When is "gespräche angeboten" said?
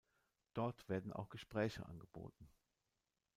1.29-2.49